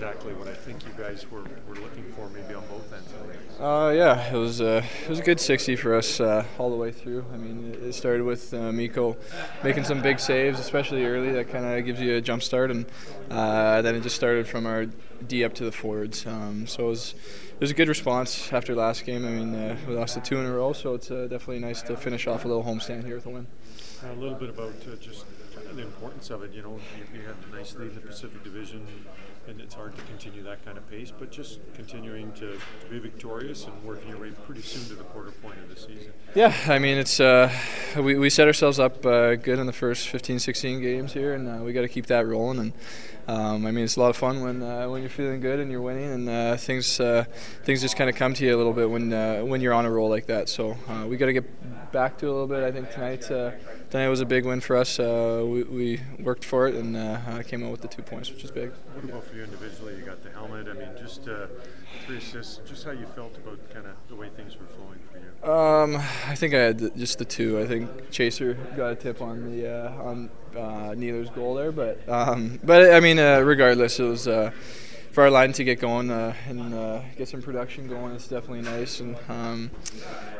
[0.00, 3.12] exactly what I think you guys were, were looking for, maybe on both ends.
[3.60, 6.76] Uh, yeah, it was uh, it was a good 60 for us uh, all the
[6.76, 7.26] way through.
[7.30, 9.18] I mean, it started with uh, Mikko
[9.62, 11.30] making some big saves, especially early.
[11.32, 12.86] That kind of gives you a jump start, and
[13.30, 14.86] uh, then it just started from our
[15.26, 16.24] D up to the forwards.
[16.24, 17.14] Um, so it was
[17.52, 19.26] it was a good response after last game.
[19.26, 21.98] I mean, uh, we lost the two in a row, so it's definitely nice to
[21.98, 23.46] finish off a little homestand here with a win.
[24.02, 25.26] A little bit about just
[25.74, 26.52] the importance of it.
[26.52, 28.86] You know, you, you had a nice lead in the Pacific Division,
[29.46, 31.12] and it's hard to continue that kind of pace.
[31.16, 35.02] But just continuing to, to be victorious and working your way pretty soon to the
[35.02, 36.12] quarter point of the season.
[36.36, 37.52] Yeah, I mean, it's uh,
[37.96, 41.48] we we set ourselves up uh, good in the first 15, 16 games here, and
[41.48, 42.58] uh, we got to keep that rolling.
[42.60, 42.72] And
[43.26, 45.68] um, I mean, it's a lot of fun when uh, when you're feeling good and
[45.68, 47.24] you're winning, and uh, things uh,
[47.64, 49.10] things just kind of come to you a little bit when
[49.48, 50.48] when you're on a roll like that.
[50.48, 50.76] So
[51.08, 51.44] we got to get
[51.92, 52.62] back to a little bit.
[52.62, 53.22] I think tonight
[53.90, 54.98] tonight was a big win for us.
[54.98, 56.94] we, we worked for it and
[57.46, 58.72] came out with the two points, which is big.
[58.94, 59.96] What about for you individually?
[59.96, 60.68] You got the helmet.
[60.68, 61.28] I mean, just
[62.06, 62.60] three assists.
[62.68, 65.52] Just how you felt about kind of the way things were flowing for you.
[65.52, 67.60] Um, I think I had just the two.
[67.60, 72.06] I think Chaser got a tip on the uh, on uh, Neither's goal there, but
[72.08, 74.50] um, but I mean, uh, regardless, it was uh,
[75.10, 78.14] for our line to get going uh, and uh, get some production going.
[78.14, 79.70] It's definitely nice, and um,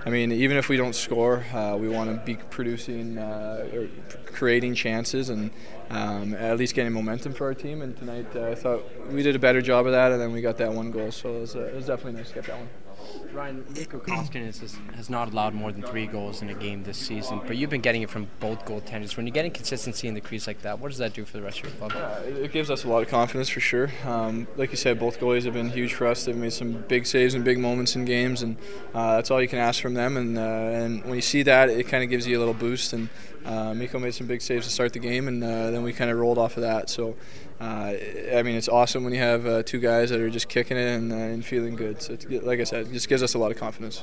[0.06, 3.88] I mean, even if we don't score, uh, we want to be producing uh, or
[4.26, 5.50] creating chances and
[5.90, 7.82] um, at least getting momentum for our team.
[7.82, 10.40] And tonight, uh, I thought we did a better job of that, and then we
[10.40, 12.68] got that one goal, so it was, it was definitely nice to get that one.
[13.32, 16.98] Ryan, Mikko Koskinen has, has not allowed more than three goals in a game this
[16.98, 19.16] season, but you've been getting it from both goaltenders.
[19.16, 21.42] When you're getting consistency in the crease like that, what does that do for the
[21.42, 22.24] rest of your club?
[22.26, 23.90] It gives us a lot of confidence for sure.
[24.04, 26.24] Um, like you said, both goalies have been huge for us.
[26.24, 28.56] They've made some big saves and big moments in games, and
[28.94, 30.16] uh, that's all you can ask from them.
[30.16, 32.92] And, uh, and when you see that, it kind of gives you a little boost.
[32.92, 33.08] And
[33.44, 36.10] uh, Mikko made some big saves to start the game, and uh, then we kind
[36.10, 36.90] of rolled off of that.
[36.90, 37.16] So,
[37.60, 37.94] uh,
[38.34, 40.96] I mean, it's awesome when you have uh, two guys that are just kicking it
[40.96, 42.00] and, uh, and feeling good.
[42.00, 44.02] So, like I said, it just gives us a lot of confidence.